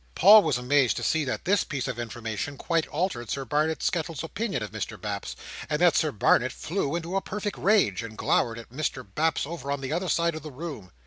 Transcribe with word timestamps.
Paul 0.15 0.41
was 0.41 0.57
amazed 0.57 0.97
to 0.97 1.03
see 1.03 1.25
that 1.25 1.45
this 1.45 1.63
piece 1.63 1.87
of 1.87 1.99
information 1.99 2.57
quite 2.57 2.87
altered 2.87 3.29
Sir 3.29 3.45
Barnet 3.45 3.83
Skettles's 3.83 4.23
opinion 4.23 4.63
of 4.63 4.71
Mr 4.71 4.99
Baps, 4.99 5.35
and 5.69 5.79
that 5.79 5.95
Sir 5.95 6.11
Barnet 6.11 6.51
flew 6.51 6.95
into 6.95 7.15
a 7.15 7.21
perfect 7.21 7.59
rage, 7.59 8.01
and 8.01 8.17
glowered 8.17 8.57
at 8.57 8.71
Mr 8.71 9.05
Baps 9.13 9.45
over 9.45 9.71
on 9.71 9.79
the 9.81 9.93
other 9.93 10.09
side 10.09 10.33
of 10.33 10.41
the 10.41 10.49
room. 10.49 10.91